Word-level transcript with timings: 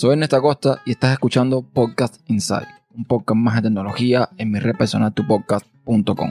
Soy 0.00 0.12
Ernesto 0.12 0.40
Costa 0.40 0.80
y 0.86 0.92
estás 0.92 1.12
escuchando 1.12 1.60
Podcast 1.60 2.22
Inside, 2.26 2.66
un 2.94 3.04
podcast 3.04 3.36
más 3.36 3.56
de 3.56 3.68
tecnología 3.68 4.30
en 4.38 4.50
mi 4.50 4.58
red 4.58 4.74
personal 4.74 5.12
tupodcast.com. 5.12 6.30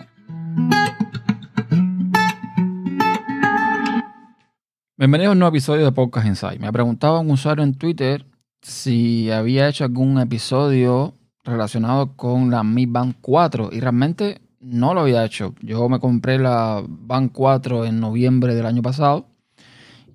Bienvenidos 4.97 5.29
a 5.29 5.33
un 5.33 5.37
nuevo 5.37 5.55
episodio 5.55 5.85
de 5.85 5.91
Podcast 5.91 6.25
Inside. 6.25 6.57
Me 6.57 6.73
preguntaba 6.73 7.19
un 7.19 7.29
usuario 7.29 7.63
en 7.63 7.75
Twitter 7.75 8.25
si 8.63 9.29
había 9.29 9.69
hecho 9.69 9.83
algún 9.83 10.17
episodio 10.17 11.13
relacionado 11.43 12.15
con 12.15 12.49
la 12.49 12.63
Mi 12.63 12.87
Band 12.87 13.17
4 13.21 13.69
y 13.71 13.81
realmente 13.81 14.41
no 14.59 14.95
lo 14.95 15.01
había 15.01 15.23
hecho. 15.23 15.53
Yo 15.61 15.87
me 15.89 15.99
compré 15.99 16.39
la 16.39 16.83
Band 16.87 17.31
4 17.31 17.85
en 17.85 17.99
noviembre 17.99 18.55
del 18.55 18.65
año 18.65 18.81
pasado 18.81 19.28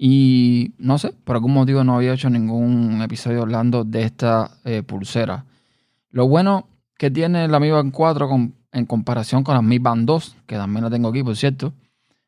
y 0.06 0.74
no 0.76 0.98
sé, 0.98 1.14
por 1.24 1.36
algún 1.36 1.54
motivo 1.54 1.82
no 1.82 1.96
había 1.96 2.12
hecho 2.12 2.28
ningún 2.28 3.00
episodio 3.00 3.40
hablando 3.40 3.84
de 3.84 4.02
esta 4.02 4.50
eh, 4.66 4.82
pulsera. 4.82 5.46
Lo 6.10 6.28
bueno 6.28 6.68
que 6.98 7.10
tiene 7.10 7.48
la 7.48 7.58
Mi 7.58 7.70
Band 7.70 7.90
4 7.90 8.28
en 8.72 8.84
comparación 8.84 9.42
con 9.42 9.54
la 9.54 9.62
Mi 9.62 9.78
Band 9.78 10.06
2, 10.06 10.36
que 10.46 10.56
también 10.56 10.84
la 10.84 10.90
tengo 10.90 11.08
aquí, 11.08 11.22
por 11.22 11.34
cierto, 11.36 11.72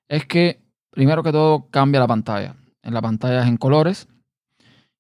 es 0.09 0.25
que 0.25 0.59
primero 0.89 1.23
que 1.23 1.33
todo 1.33 1.67
cambia 1.71 2.01
la 2.01 2.07
pantalla. 2.07 2.57
En 2.83 2.95
la 2.95 3.03
pantalla 3.03 3.43
es 3.43 3.47
en 3.47 3.59
colores 3.59 4.09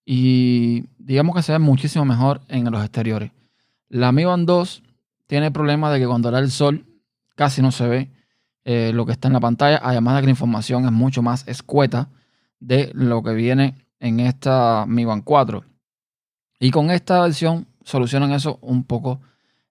y 0.05 0.85
digamos 0.99 1.35
que 1.35 1.41
se 1.41 1.53
ve 1.53 1.59
muchísimo 1.59 2.05
mejor 2.05 2.43
en 2.49 2.71
los 2.71 2.83
exteriores. 2.83 3.33
La 3.89 4.13
Mi 4.13 4.27
Band 4.27 4.47
2 4.47 4.83
tiene 5.27 5.47
el 5.47 5.53
problema 5.53 5.91
de 5.91 5.99
que 5.99 6.07
cuando 6.07 6.31
da 6.31 6.41
el 6.41 6.51
sol 6.51 6.85
casi 7.37 7.63
no 7.63 7.73
se 7.73 7.89
ve 7.89 8.11
eh, 8.67 8.91
lo 8.93 9.07
que 9.07 9.13
está 9.13 9.29
en 9.29 9.33
la 9.33 9.41
pantalla, 9.41 9.81
además 9.83 10.17
de 10.17 10.21
que 10.21 10.27
la 10.27 10.33
información 10.33 10.85
es 10.85 10.93
mucho 10.93 11.23
más 11.23 11.49
escueta 11.49 12.11
de 12.61 12.91
lo 12.95 13.23
que 13.23 13.35
viene 13.35 13.87
en 14.01 14.21
esta 14.21 14.85
Mi 14.87 15.05
Band 15.05 15.25
4. 15.25 15.65
Y 16.59 16.71
con 16.71 16.91
esta 16.91 17.21
versión 17.23 17.67
solucionan 17.85 18.33
eso 18.33 18.59
un 18.63 18.85
poco 18.85 19.21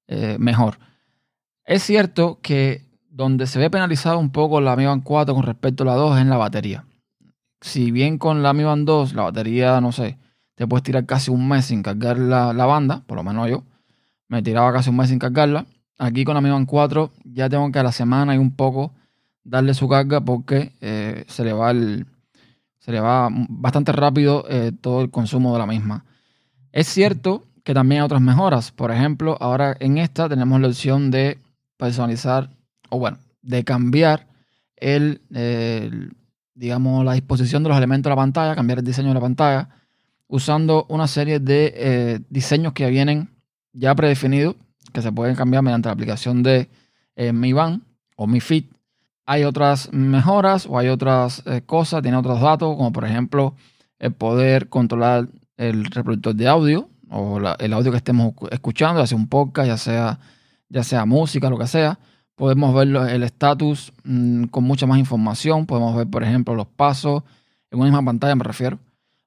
eh, 0.08 0.38
mejor. 0.40 0.78
Es 1.64 1.84
cierto 1.84 2.40
que 2.42 2.86
donde 3.10 3.48
se 3.48 3.60
ve 3.60 3.70
penalizado 3.70 4.20
un 4.20 4.32
poco 4.32 4.62
la 4.62 4.76
Mi 4.76 4.86
Band 4.86 5.04
4 5.04 5.34
con 5.34 5.44
respecto 5.44 5.84
a 5.84 5.88
la 5.88 5.96
2 5.96 6.18
es 6.18 6.22
en 6.22 6.30
la 6.30 6.38
batería. 6.38 6.86
Si 7.62 7.92
bien 7.92 8.18
con 8.18 8.44
la 8.44 8.54
Mi 8.54 8.64
Band 8.64 8.86
2 8.86 9.14
la 9.14 9.24
batería, 9.24 9.82
no 9.82 9.92
sé, 9.92 10.18
te 10.56 10.68
puedes 10.68 10.84
tirar 10.84 11.06
casi 11.06 11.32
un 11.32 11.48
mes 11.48 11.66
sin 11.66 11.82
cargar 11.82 12.18
la, 12.18 12.52
banda, 12.66 13.04
por 13.08 13.18
lo 13.18 13.24
menos 13.24 13.50
yo, 13.50 13.64
me 14.28 14.42
tiraba 14.42 14.72
casi 14.74 14.90
un 14.90 14.98
mes 14.98 15.10
sin 15.10 15.20
cargarla. 15.20 15.66
Aquí 15.98 16.26
con 16.26 16.36
la 16.36 16.42
Mi 16.42 16.50
Band 16.50 16.68
4 16.68 17.12
ya 17.24 17.50
tengo 17.50 17.72
que 17.72 17.80
a 17.80 17.84
la 17.84 17.92
semana 17.92 18.36
y 18.36 18.38
un 18.38 18.56
poco 18.56 18.94
darle 19.44 19.74
su 19.74 19.88
carga 19.88 20.22
porque 20.22 20.74
eh, 20.82 21.24
se 21.28 21.44
le 21.46 21.54
va 21.54 21.72
el, 21.72 22.06
se 22.86 22.92
le 22.92 23.00
va 23.00 23.30
bastante 23.32 23.92
rápido 23.92 24.46
eh, 24.48 24.72
todo 24.80 25.02
el 25.02 25.10
consumo 25.10 25.52
de 25.54 25.58
la 25.58 25.66
misma. 25.66 26.06
Es 26.72 26.86
cierto 26.86 27.48
que 27.64 27.74
también 27.74 28.02
hay 28.02 28.06
otras 28.06 28.22
mejoras. 28.22 28.72
Por 28.72 28.92
ejemplo, 28.92 29.36
ahora 29.40 29.76
en 29.80 29.98
esta 29.98 30.30
tenemos 30.30 30.62
la 30.62 30.68
opción 30.68 31.10
de 31.10 31.40
personalizar, 31.78 32.52
o 32.92 33.00
bueno, 33.00 33.18
de 33.42 33.64
cambiar 33.64 34.28
el, 34.76 35.20
digamos, 36.54 37.04
la 37.04 37.14
disposición 37.14 37.64
de 37.64 37.70
los 37.70 37.78
elementos 37.80 38.04
de 38.04 38.12
la 38.12 38.22
pantalla, 38.22 38.56
cambiar 38.56 38.78
el 38.78 38.86
diseño 38.86 39.08
de 39.08 39.14
la 39.16 39.22
pantalla, 39.22 39.70
usando 40.28 40.86
una 40.88 41.08
serie 41.08 41.40
de 41.40 41.74
eh, 41.76 42.20
diseños 42.30 42.74
que 42.74 42.88
vienen 42.88 43.32
ya 43.74 43.96
predefinidos, 43.96 44.58
que 44.94 45.02
se 45.02 45.12
pueden 45.12 45.36
cambiar 45.36 45.64
mediante 45.64 45.90
la 45.90 45.94
aplicación 45.94 46.44
de 46.44 46.70
eh, 47.16 47.34
Mi 47.34 47.52
Band 47.52 47.82
o 48.16 48.28
Mi 48.28 48.42
Fit 48.42 48.75
hay 49.26 49.44
otras 49.44 49.92
mejoras 49.92 50.68
o 50.70 50.78
hay 50.78 50.90
otras 50.90 51.44
eh, 51.46 51.62
cosas, 51.66 52.02
tiene 52.02 52.18
otros 52.18 52.42
datos, 52.42 52.76
como 52.76 52.92
por 52.92 53.06
ejemplo 53.06 53.56
el 54.00 54.14
poder 54.14 54.70
controlar 54.70 55.28
el 55.58 55.86
reproductor 55.86 56.36
de 56.36 56.48
audio 56.48 56.90
o 57.10 57.40
el 57.60 57.74
audio 57.74 57.92
que 57.92 57.98
estemos 57.98 58.34
escuchando, 58.52 59.00
ya 59.00 59.08
sea 59.08 59.18
un 59.18 59.28
podcast, 59.28 59.68
ya 59.68 59.78
sea, 59.78 60.20
ya 60.70 60.84
sea 60.84 61.06
música, 61.06 61.50
lo 61.50 61.58
que 61.58 61.68
sea. 61.68 61.98
Podemos 62.36 62.76
ver 62.76 62.88
el 62.88 63.24
estatus 63.24 63.94
mm, 64.04 64.46
con 64.46 64.66
mucha 64.66 64.86
más 64.86 65.00
información. 65.00 65.66
Podemos 65.66 65.96
ver, 65.96 66.08
por 66.08 66.24
ejemplo, 66.24 66.56
los 66.56 66.68
pasos, 66.68 67.24
en 67.72 67.80
una 67.80 67.86
misma 67.90 68.04
pantalla 68.04 68.36
me 68.36 68.44
refiero, 68.44 68.80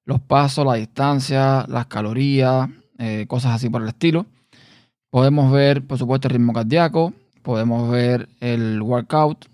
los 0.05 0.21
pasos, 0.21 0.67
la 0.67 0.75
distancia, 0.75 1.65
las 1.69 1.87
calorías, 1.87 2.69
eh, 2.99 3.27
cosas 3.29 3.55
así 3.55 3.71
por 3.71 3.83
el 3.83 3.89
estilo. 3.89 4.27
Podemos 5.11 5.51
ver, 5.51 5.87
por 5.87 5.97
supuesto, 5.97 6.29
el 6.29 6.35
ritmo 6.35 6.53
cardíaco, 6.53 7.15
podemos 7.43 7.91
ver 7.91 8.29
el 8.41 8.83
workout, 8.83 9.47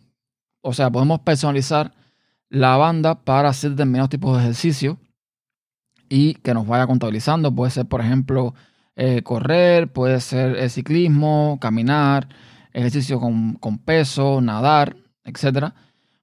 o 0.64 0.72
sea, 0.72 0.90
podemos 0.90 1.20
personalizar 1.20 1.92
la 2.48 2.76
banda 2.76 3.16
para 3.16 3.50
hacer 3.50 3.72
determinados 3.72 4.08
tipos 4.08 4.36
de 4.36 4.42
ejercicio 4.42 4.98
y 6.08 6.34
que 6.34 6.54
nos 6.54 6.66
vaya 6.66 6.86
contabilizando. 6.86 7.54
Puede 7.54 7.70
ser, 7.70 7.86
por 7.86 8.00
ejemplo, 8.00 8.54
eh, 8.96 9.22
correr, 9.22 9.92
puede 9.92 10.20
ser 10.20 10.56
el 10.56 10.70
ciclismo, 10.70 11.58
caminar, 11.60 12.28
ejercicio 12.72 13.20
con, 13.20 13.78
peso, 13.84 14.40
nadar, 14.40 14.96
etc. 15.24 15.74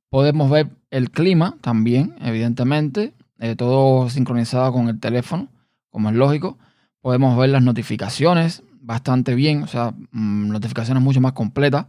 Podemos 0.10 0.50
ver 0.50 0.72
el 0.90 1.12
clima 1.12 1.58
también, 1.62 2.16
evidentemente, 2.20 3.14
eh, 3.40 3.56
todo 3.56 4.10
sincronizado 4.10 4.74
con 4.74 4.90
el 4.90 5.00
teléfono, 5.00 5.50
como 5.92 6.10
es 6.10 6.16
lógico. 6.16 6.58
Podemos 7.02 7.38
ver 7.38 7.52
las 7.52 7.62
notificaciones 7.62 8.64
bastante 8.82 9.36
bien, 9.36 9.62
o 9.64 9.68
sea, 9.68 9.94
mm, 10.12 10.50
notificaciones 10.50 11.04
mucho 11.04 11.22
más 11.22 11.34
completas. 11.34 11.86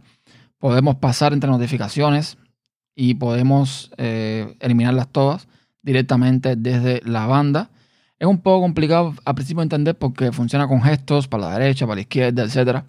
Podemos 0.59 0.95
pasar 0.97 1.33
entre 1.33 1.49
notificaciones, 1.49 2.37
y 2.95 3.15
podemos 3.15 3.91
eh, 3.97 4.55
eliminarlas 4.59 5.07
todas 5.09 5.47
directamente 5.81 6.55
desde 6.55 7.01
la 7.05 7.25
banda. 7.27 7.69
Es 8.19 8.27
un 8.27 8.39
poco 8.39 8.61
complicado 8.61 9.13
al 9.25 9.35
principio 9.35 9.61
de 9.61 9.65
entender 9.65 9.97
porque 9.97 10.31
funciona 10.31 10.67
con 10.67 10.81
gestos 10.81 11.27
para 11.27 11.49
la 11.49 11.59
derecha, 11.59 11.85
para 11.85 11.95
la 11.95 12.01
izquierda, 12.01 12.43
etc. 12.43 12.83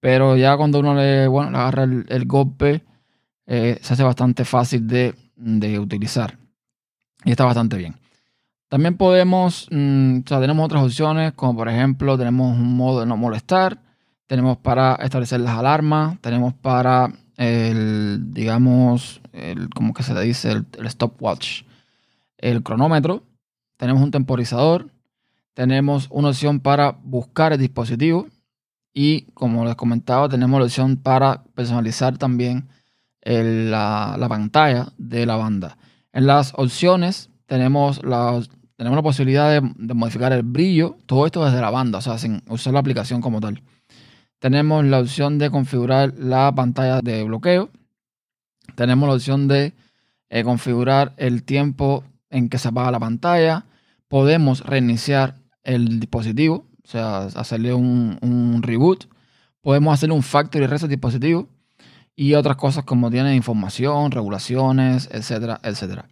Pero 0.00 0.36
ya 0.36 0.56
cuando 0.56 0.78
uno 0.80 0.94
le, 0.94 1.26
bueno, 1.26 1.58
agarra 1.58 1.84
el, 1.84 2.24
golpe, 2.26 2.84
eh, 3.46 3.78
se 3.82 3.94
hace 3.94 4.02
bastante 4.02 4.44
fácil 4.44 4.86
de, 4.86 5.14
utilizar. 5.78 6.38
Y 7.24 7.30
está 7.30 7.44
bastante 7.44 7.76
bien. 7.76 7.96
También 8.68 8.96
podemos, 8.96 9.66
mm, 9.70 10.18
o 10.24 10.28
sea, 10.28 10.40
tenemos 10.40 10.64
otras 10.64 10.84
opciones, 10.84 11.32
como 11.32 11.56
por 11.56 11.68
ejemplo, 11.68 12.18
tenemos 12.18 12.56
un 12.56 12.76
modo 12.76 13.00
de 13.00 13.06
no 13.06 13.16
molestar, 13.16 13.78
tenemos 14.26 14.58
para 14.58 14.94
establecer 14.96 15.40
las 15.40 15.58
alarmas, 15.58 16.20
tenemos 16.20 16.54
para 16.54 17.12
el, 17.36 18.32
digamos, 18.32 19.20
el, 19.32 19.68
como 19.70 19.94
que 19.94 20.02
se 20.02 20.14
le 20.14 20.22
dice, 20.22 20.52
el, 20.52 20.90
stopwatch, 20.90 21.62
el 22.38 22.62
cronómetro, 22.62 23.24
tenemos 23.76 24.02
un 24.02 24.10
temporizador, 24.10 24.90
tenemos 25.54 26.08
una 26.10 26.28
opción 26.28 26.60
para 26.60 26.98
buscar 27.02 27.52
el 27.52 27.58
dispositivo 27.58 28.28
y 28.92 29.22
como 29.34 29.64
les 29.64 29.74
comentaba, 29.74 30.28
tenemos 30.28 30.58
la 30.60 30.66
opción 30.66 30.96
para 30.96 31.42
personalizar 31.54 32.18
también 32.18 32.68
la, 33.22 34.26
pantalla 34.28 34.92
de 34.98 35.26
la 35.26 35.36
banda. 35.36 35.76
En 36.12 36.26
las 36.26 36.52
opciones 36.56 37.30
tenemos 37.46 38.04
la, 38.04 38.40
tenemos 38.76 38.96
la 38.96 39.02
posibilidad 39.02 39.50
de, 39.50 39.72
de, 39.76 39.94
modificar 39.94 40.32
el 40.32 40.42
brillo, 40.42 40.96
todo 41.06 41.26
esto 41.26 41.44
desde 41.44 41.60
la 41.60 41.70
banda, 41.70 41.98
o 41.98 42.02
sea, 42.02 42.18
sin 42.18 42.42
usar 42.48 42.72
la 42.72 42.80
aplicación 42.80 43.20
como 43.20 43.40
tal 43.40 43.62
tenemos 44.44 44.84
la 44.84 45.00
opción 45.00 45.38
de 45.38 45.48
configurar 45.48 46.12
la 46.18 46.54
pantalla 46.54 47.00
de 47.00 47.24
bloqueo. 47.24 47.70
Tenemos 48.74 49.08
la 49.08 49.14
opción 49.14 49.48
de 49.48 49.72
eh, 50.28 50.44
configurar 50.44 51.14
el 51.16 51.44
tiempo 51.44 52.04
en 52.28 52.50
que 52.50 52.58
se 52.58 52.68
apaga 52.68 52.90
la 52.90 53.00
pantalla. 53.00 53.64
Podemos 54.06 54.60
reiniciar 54.60 55.36
el 55.62 55.98
dispositivo, 55.98 56.66
o 56.84 56.86
sea, 56.86 57.22
hacerle 57.22 57.72
un, 57.72 58.60
reboot. 58.60 59.06
Podemos 59.62 59.94
hacerle 59.94 60.14
un 60.14 60.22
factory 60.22 60.66
reset 60.66 60.90
dispositivo 60.90 61.48
y 62.14 62.34
otras 62.34 62.58
cosas 62.58 62.84
como 62.84 63.10
tiene 63.10 63.34
información, 63.34 64.10
regulaciones, 64.10 65.08
etcétera, 65.10 65.58
etcétera. 65.62 66.04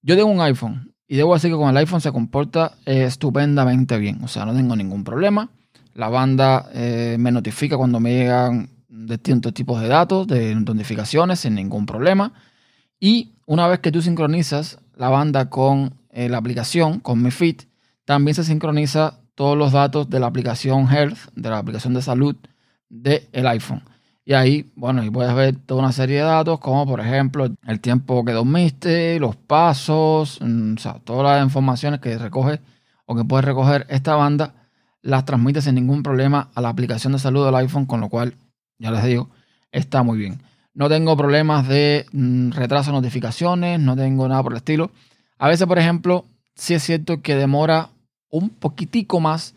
Yo 0.00 0.16
tengo 0.16 0.30
un 0.30 0.40
iPhone 0.40 0.94
y 1.06 1.16
debo 1.16 1.34
decir 1.34 1.50
que 1.50 1.58
con 1.58 1.68
el 1.68 1.76
iPhone 1.76 2.00
se 2.00 2.12
comporta 2.12 2.78
estupendamente 2.86 3.98
bien, 3.98 4.24
o 4.24 4.28
sea, 4.28 4.46
no 4.46 4.54
tengo 4.54 4.74
ningún 4.74 5.04
problema. 5.04 5.50
La 5.96 6.10
banda 6.10 6.68
eh, 6.74 7.16
me 7.18 7.32
notifica 7.32 7.78
cuando 7.78 8.00
me 8.00 8.12
llegan 8.12 8.68
distintos 8.86 9.54
tipos 9.54 9.80
de 9.80 9.88
datos, 9.88 10.26
de 10.26 10.54
notificaciones, 10.54 11.40
sin 11.40 11.54
ningún 11.54 11.86
problema. 11.86 12.34
Y 13.00 13.32
una 13.46 13.66
vez 13.66 13.80
que 13.80 13.90
tú 13.90 14.02
sincronizas 14.02 14.78
la 14.94 15.08
banda 15.08 15.48
con 15.48 15.94
eh, 16.10 16.28
la 16.28 16.36
aplicación, 16.36 17.00
con 17.00 17.22
Mi 17.22 17.30
Fit, 17.30 17.62
también 18.04 18.34
se 18.34 18.44
sincroniza 18.44 19.20
todos 19.34 19.56
los 19.56 19.72
datos 19.72 20.10
de 20.10 20.20
la 20.20 20.26
aplicación 20.26 20.86
Health, 20.86 21.16
de 21.34 21.48
la 21.48 21.56
aplicación 21.56 21.94
de 21.94 22.02
salud 22.02 22.36
del 22.90 23.46
iPhone. 23.46 23.82
Y 24.26 24.34
ahí, 24.34 24.70
bueno, 24.76 25.02
y 25.02 25.08
puedes 25.08 25.34
ver 25.34 25.56
toda 25.56 25.80
una 25.80 25.92
serie 25.92 26.16
de 26.16 26.24
datos, 26.24 26.60
como 26.60 26.86
por 26.86 27.00
ejemplo 27.00 27.48
el 27.66 27.80
tiempo 27.80 28.22
que 28.22 28.32
dormiste, 28.32 29.18
los 29.18 29.34
pasos, 29.36 30.40
mm, 30.42 30.74
o 30.74 30.78
sea, 30.78 30.98
todas 31.04 31.38
las 31.38 31.42
informaciones 31.46 32.00
que 32.00 32.18
recoge 32.18 32.60
o 33.06 33.16
que 33.16 33.24
puede 33.24 33.40
recoger 33.40 33.86
esta 33.88 34.14
banda 34.14 34.55
las 35.06 35.24
transmite 35.24 35.62
sin 35.62 35.76
ningún 35.76 36.02
problema 36.02 36.50
a 36.54 36.60
la 36.60 36.68
aplicación 36.68 37.12
de 37.12 37.20
salud 37.20 37.46
del 37.46 37.54
iPhone, 37.54 37.86
con 37.86 38.00
lo 38.00 38.08
cual, 38.08 38.34
ya 38.78 38.90
les 38.90 39.04
digo, 39.04 39.30
está 39.70 40.02
muy 40.02 40.18
bien. 40.18 40.42
No 40.74 40.88
tengo 40.88 41.16
problemas 41.16 41.68
de 41.68 42.06
mm, 42.12 42.50
retraso 42.50 42.90
de 42.90 42.96
notificaciones, 42.96 43.78
no 43.80 43.96
tengo 43.96 44.28
nada 44.28 44.42
por 44.42 44.52
el 44.52 44.58
estilo. 44.58 44.90
A 45.38 45.48
veces, 45.48 45.66
por 45.66 45.78
ejemplo, 45.78 46.24
sí 46.56 46.74
es 46.74 46.82
cierto 46.82 47.22
que 47.22 47.36
demora 47.36 47.90
un 48.30 48.50
poquitico 48.50 49.20
más 49.20 49.54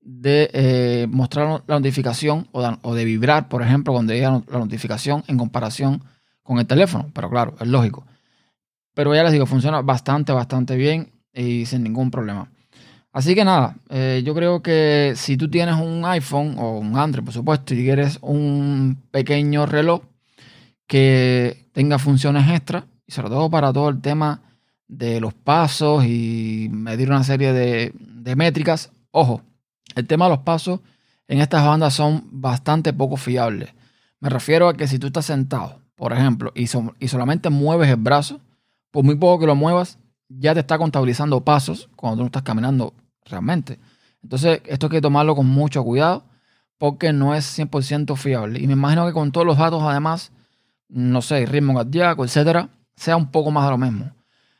de 0.00 0.48
eh, 0.54 1.06
mostrar 1.10 1.62
la 1.66 1.74
notificación 1.76 2.48
o 2.52 2.94
de, 2.94 3.04
vibrar, 3.04 3.48
por 3.48 3.60
ejemplo, 3.62 3.92
cuando 3.92 4.14
llega 4.14 4.42
la 4.48 4.58
notificación 4.58 5.22
en 5.26 5.36
comparación 5.36 6.02
con 6.42 6.58
el 6.58 6.66
teléfono. 6.66 7.10
Pero 7.12 7.28
claro, 7.28 7.54
es 7.60 7.68
lógico. 7.68 8.06
Pero 8.94 9.14
ya 9.14 9.22
les 9.22 9.32
digo, 9.32 9.44
funciona 9.44 9.82
bastante, 9.82 10.32
bastante 10.32 10.76
bien 10.76 11.12
y 11.34 11.66
sin 11.66 11.82
ningún 11.82 12.10
problema. 12.10 12.50
Así 13.18 13.34
que 13.34 13.44
nada, 13.44 13.74
eh, 13.90 14.22
yo 14.24 14.32
creo 14.32 14.62
que 14.62 15.14
si 15.16 15.36
tú 15.36 15.50
tienes 15.50 15.74
un 15.74 16.04
iPhone 16.04 16.54
o 16.56 16.78
un 16.78 16.96
Android, 16.96 17.24
por 17.24 17.34
supuesto, 17.34 17.74
y 17.74 17.82
quieres 17.82 18.20
un 18.22 19.02
pequeño 19.10 19.66
reloj 19.66 20.02
que 20.86 21.68
tenga 21.72 21.98
funciones 21.98 22.48
extra, 22.48 22.86
y 23.08 23.10
sobre 23.10 23.30
todo 23.30 23.50
para 23.50 23.72
todo 23.72 23.88
el 23.88 24.00
tema 24.00 24.42
de 24.86 25.20
los 25.20 25.34
pasos 25.34 26.04
y 26.04 26.68
medir 26.70 27.10
una 27.10 27.24
serie 27.24 27.52
de, 27.52 27.92
métricas, 28.36 28.92
ojo, 29.10 29.42
el 29.96 30.06
tema 30.06 30.26
de 30.26 30.36
los 30.36 30.44
pasos 30.44 30.78
en 31.26 31.40
estas 31.40 31.66
bandas 31.66 31.94
son 31.94 32.22
bastante 32.30 32.92
poco 32.92 33.16
fiables. 33.16 33.74
Me 34.20 34.28
refiero 34.28 34.68
a 34.68 34.74
que 34.74 34.86
si 34.86 35.00
tú 35.00 35.08
estás 35.08 35.26
sentado, 35.26 35.80
por 35.96 36.12
ejemplo, 36.12 36.52
y, 36.54 36.66
y 37.00 37.08
solamente 37.08 37.50
mueves 37.50 37.88
el 37.88 37.96
brazo, 37.96 38.38
por 38.92 39.02
muy 39.02 39.16
poco 39.16 39.40
que 39.40 39.46
lo 39.46 39.56
muevas, 39.56 39.98
ya 40.28 40.54
te 40.54 40.60
está 40.60 40.78
contabilizando 40.78 41.42
pasos 41.42 41.90
cuando 41.96 42.18
tú 42.18 42.22
no 42.22 42.26
estás 42.26 42.44
caminando 42.44 42.94
realmente. 43.28 43.78
Entonces, 44.22 44.60
esto 44.66 44.86
hay 44.86 44.90
que 44.90 45.00
tomarlo 45.00 45.34
con 45.36 45.46
mucho 45.46 45.82
cuidado 45.84 46.24
porque 46.78 47.12
no 47.12 47.34
es 47.34 47.58
100% 47.58 48.16
fiable. 48.16 48.60
Y 48.60 48.66
me 48.66 48.74
imagino 48.74 49.06
que 49.06 49.12
con 49.12 49.32
todos 49.32 49.46
los 49.46 49.58
datos, 49.58 49.82
además, 49.82 50.32
no 50.88 51.22
sé, 51.22 51.44
ritmo 51.46 51.74
cardíaco, 51.74 52.24
etcétera, 52.24 52.68
sea 52.96 53.16
un 53.16 53.30
poco 53.30 53.50
más 53.50 53.64
de 53.64 53.70
lo 53.70 53.78
mismo. 53.78 54.12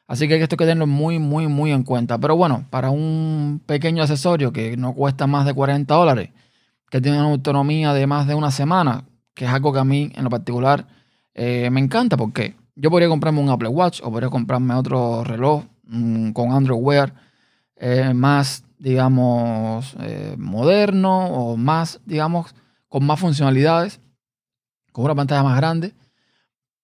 Así 0.07 0.27
que 0.27 0.41
esto 0.41 0.55
hay 0.55 0.59
que 0.59 0.65
tenerlo 0.65 0.87
muy, 0.87 1.19
muy, 1.19 1.49
muy 1.49 1.71
en 1.71 1.83
cuenta. 1.83 2.19
Pero 2.19 2.37
bueno, 2.37 2.67
para 2.71 2.91
un 2.91 3.61
pequeño 3.67 4.03
accesorio 4.03 4.53
que 4.53 4.77
no 4.77 4.95
cuesta 4.95 5.27
más 5.27 5.45
de 5.47 5.55
40 5.55 5.95
dólares, 5.95 6.31
que 6.91 7.01
tiene 7.01 7.19
una 7.19 7.29
autonomía 7.29 7.93
de 7.93 8.07
más 8.07 8.27
de 8.27 8.35
una 8.35 8.51
semana, 8.51 9.05
que 9.35 9.45
es 9.45 9.51
algo 9.51 9.73
que 9.73 9.79
a 9.79 9.85
mí 9.85 10.11
en 10.15 10.25
lo 10.25 10.31
particular 10.31 10.87
eh, 11.35 11.69
me 11.71 11.81
encanta, 11.81 12.17
porque 12.17 12.57
yo 12.75 12.91
podría 12.91 13.09
comprarme 13.09 13.41
un 13.41 13.51
Apple 13.51 13.69
Watch 13.69 14.01
o 14.03 14.11
podría 14.11 14.31
comprarme 14.31 14.75
otro 14.75 15.25
reloj 15.25 15.65
mm, 15.85 16.31
con 16.31 16.53
Android 16.53 16.81
Wear 16.81 17.28
eh, 17.81 18.13
más, 18.15 18.65
digamos, 18.79 19.97
eh, 20.01 20.35
moderno 20.39 21.27
o 21.27 21.57
más, 21.57 22.01
digamos, 22.05 22.55
con 22.89 23.05
más 23.05 23.21
funcionalidades, 23.21 24.01
con 24.93 25.05
una 25.05 25.15
pantalla 25.15 25.43
más 25.43 25.57
grande, 25.57 25.95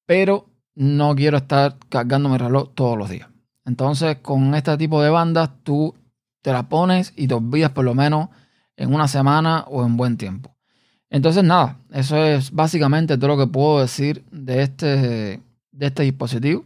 pero 0.06 0.46
no 0.74 1.14
quiero 1.14 1.38
estar 1.38 1.76
cargando 1.88 2.28
mi 2.28 2.36
reloj 2.36 2.74
todos 2.74 2.98
los 2.98 3.08
días. 3.08 3.28
Entonces, 3.64 4.18
con 4.18 4.54
este 4.54 4.76
tipo 4.76 5.02
de 5.02 5.10
bandas, 5.10 5.50
tú 5.62 5.94
te 6.42 6.52
las 6.52 6.64
pones 6.64 7.12
y 7.16 7.26
te 7.26 7.34
olvidas 7.34 7.70
por 7.70 7.84
lo 7.84 7.94
menos 7.94 8.28
en 8.76 8.92
una 8.92 9.08
semana 9.08 9.64
o 9.68 9.84
en 9.84 9.96
buen 9.96 10.16
tiempo. 10.16 10.54
Entonces, 11.08 11.44
nada, 11.44 11.78
eso 11.90 12.16
es 12.16 12.50
básicamente 12.50 13.16
todo 13.16 13.28
lo 13.28 13.38
que 13.38 13.46
puedo 13.46 13.80
decir 13.80 14.24
de 14.30 14.62
este, 14.62 15.40
de 15.70 15.86
este 15.86 16.02
dispositivo. 16.02 16.64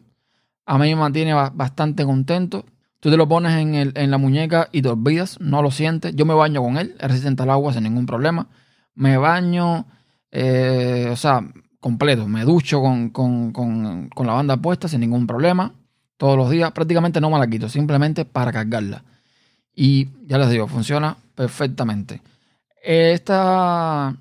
A 0.66 0.78
mí 0.78 0.88
me 0.88 0.96
mantiene 0.96 1.34
bastante 1.34 2.04
contento. 2.04 2.64
Tú 3.00 3.10
te 3.10 3.16
lo 3.16 3.28
pones 3.28 3.52
en, 3.52 4.10
la 4.10 4.18
muñeca 4.18 4.68
y 4.72 4.82
te 4.82 4.88
olvidas, 4.88 5.38
no 5.40 5.62
lo 5.62 5.70
sientes. 5.70 6.14
Yo 6.16 6.24
me 6.26 6.34
baño 6.34 6.62
con 6.62 6.78
él, 6.78 6.96
es 6.98 7.08
resistente 7.08 7.44
al 7.44 7.50
agua 7.50 7.72
sin 7.72 7.84
ningún 7.84 8.06
problema. 8.06 8.48
Me 8.94 9.16
baño, 9.16 9.86
eh, 10.32 11.08
o 11.10 11.16
sea, 11.16 11.42
completo. 11.80 12.26
Me 12.26 12.44
ducho 12.44 12.80
con, 12.82 14.10
la 14.16 14.32
banda 14.32 14.56
puesta 14.56 14.88
sin 14.88 15.00
ningún 15.00 15.26
problema. 15.26 15.74
Todos 16.16 16.36
los 16.36 16.50
días, 16.50 16.72
prácticamente 16.72 17.20
no 17.20 17.30
me 17.30 17.38
la 17.38 17.46
quito, 17.46 17.68
simplemente 17.68 18.24
para 18.24 18.52
cargarla. 18.52 19.04
Y 19.72 20.08
ya 20.26 20.38
les 20.38 20.50
digo, 20.50 20.66
funciona 20.66 21.16
perfectamente. 21.36 22.20
Esta, 22.82 24.16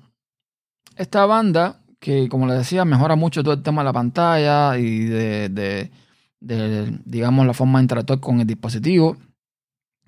esta 0.96 1.26
banda, 1.26 1.80
que 1.98 2.28
como 2.28 2.46
les 2.46 2.58
decía, 2.58 2.84
mejora 2.84 3.16
mucho 3.16 3.42
todo 3.42 3.54
el 3.54 3.62
tema 3.62 3.82
de 3.82 3.86
la 3.86 3.92
pantalla 3.92 4.78
y 4.78 5.00
de, 5.00 5.90
digamos, 6.40 7.46
la 7.46 7.54
forma 7.54 7.78
de 7.78 7.84
interactuar 7.84 8.20
con 8.20 8.40
el 8.40 8.46
dispositivo. 8.46 9.16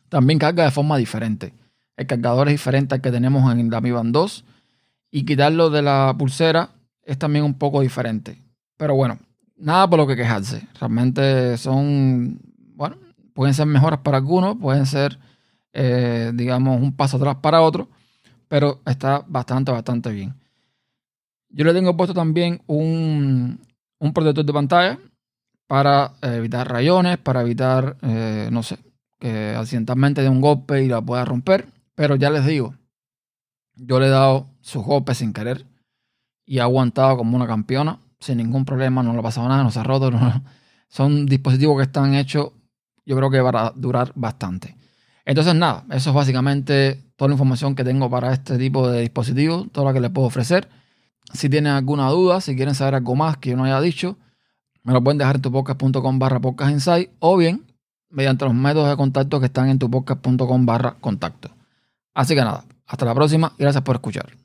También 0.08 0.38
carga 0.38 0.64
de 0.64 0.70
forma 0.70 0.96
diferente. 0.96 1.52
El 1.96 2.06
cargador 2.06 2.48
es 2.48 2.54
diferente 2.54 2.94
al 2.94 3.00
que 3.00 3.10
tenemos 3.10 3.52
en 3.52 3.70
la 3.70 3.80
Mi 3.80 3.90
Band 3.90 4.12
2. 4.12 4.44
Y 5.12 5.24
quitarlo 5.24 5.70
de 5.70 5.82
la 5.82 6.14
pulsera 6.16 6.70
es 7.02 7.18
también 7.18 7.44
un 7.44 7.54
poco 7.54 7.80
diferente. 7.80 8.38
Pero 8.76 8.94
bueno, 8.94 9.18
nada 9.56 9.88
por 9.88 9.98
lo 9.98 10.06
que 10.06 10.16
quejarse. 10.16 10.66
Realmente 10.78 11.56
son, 11.58 12.40
bueno, 12.74 12.96
pueden 13.34 13.54
ser 13.54 13.66
mejoras 13.66 14.00
para 14.00 14.18
algunos, 14.18 14.56
pueden 14.56 14.86
ser, 14.86 15.18
eh, 15.72 16.32
digamos, 16.34 16.80
un 16.80 16.92
paso 16.92 17.16
atrás 17.16 17.36
para 17.36 17.60
otros, 17.60 17.88
pero 18.48 18.80
está 18.86 19.24
bastante, 19.26 19.72
bastante 19.72 20.10
bien. 20.10 20.34
Yo 21.50 21.64
le 21.64 21.74
tengo 21.74 21.96
puesto 21.96 22.14
también 22.14 22.62
un, 22.66 23.60
un 23.98 24.12
protector 24.12 24.44
de 24.44 24.52
pantalla 24.52 24.98
para 25.70 26.14
evitar 26.20 26.68
rayones, 26.68 27.16
para 27.18 27.42
evitar, 27.42 27.96
eh, 28.02 28.48
no 28.50 28.64
sé, 28.64 28.76
que 29.20 29.54
accidentalmente 29.54 30.20
de 30.20 30.28
un 30.28 30.40
golpe 30.40 30.82
y 30.82 30.88
la 30.88 31.00
pueda 31.00 31.24
romper. 31.24 31.68
Pero 31.94 32.16
ya 32.16 32.28
les 32.28 32.44
digo, 32.44 32.74
yo 33.76 34.00
le 34.00 34.06
he 34.06 34.10
dado 34.10 34.48
sus 34.62 34.84
golpes 34.84 35.18
sin 35.18 35.32
querer 35.32 35.64
y 36.44 36.58
ha 36.58 36.64
aguantado 36.64 37.16
como 37.18 37.36
una 37.36 37.46
campeona 37.46 38.00
sin 38.18 38.38
ningún 38.38 38.64
problema, 38.64 39.04
no 39.04 39.12
le 39.12 39.20
ha 39.20 39.22
pasado 39.22 39.48
nada, 39.48 39.62
no 39.62 39.70
se 39.70 39.78
ha 39.78 39.84
roto. 39.84 40.10
son 40.88 41.26
dispositivos 41.26 41.76
que 41.76 41.84
están 41.84 42.14
hechos, 42.14 42.50
yo 43.06 43.16
creo 43.16 43.30
que 43.30 43.40
para 43.40 43.70
durar 43.70 44.10
bastante. 44.16 44.76
Entonces, 45.24 45.54
nada, 45.54 45.84
eso 45.92 46.10
es 46.10 46.16
básicamente 46.16 47.12
toda 47.14 47.28
la 47.28 47.34
información 47.34 47.76
que 47.76 47.84
tengo 47.84 48.10
para 48.10 48.32
este 48.32 48.58
tipo 48.58 48.90
de 48.90 49.02
dispositivos, 49.02 49.70
todo 49.70 49.84
lo 49.84 49.92
que 49.92 50.00
les 50.00 50.10
puedo 50.10 50.26
ofrecer. 50.26 50.68
Si 51.32 51.48
tienen 51.48 51.74
alguna 51.74 52.08
duda, 52.08 52.40
si 52.40 52.56
quieren 52.56 52.74
saber 52.74 52.96
algo 52.96 53.14
más 53.14 53.36
que 53.36 53.50
yo 53.50 53.56
no 53.56 53.62
haya 53.62 53.80
dicho, 53.80 54.18
me 54.82 54.92
lo 54.92 55.02
pueden 55.02 55.18
dejar 55.18 55.36
en 55.36 55.42
tupodcast.com 55.42 56.18
barra 56.18 56.40
podcast 56.40 56.88
o 57.18 57.36
bien 57.36 57.64
mediante 58.10 58.44
los 58.44 58.54
métodos 58.54 58.88
de 58.88 58.96
contacto 58.96 59.40
que 59.40 59.46
están 59.46 59.68
en 59.68 59.78
tupodcast.com 59.78 60.66
barra 60.66 60.96
contacto. 61.00 61.50
Así 62.14 62.34
que 62.34 62.40
nada, 62.40 62.64
hasta 62.86 63.04
la 63.04 63.14
próxima 63.14 63.52
y 63.58 63.62
gracias 63.62 63.84
por 63.84 63.96
escuchar. 63.96 64.39